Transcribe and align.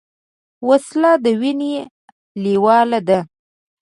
وسله 0.67 1.11
د 1.23 1.25
وینې 1.41 1.73
لیواله 2.43 2.99
ده 3.07 3.19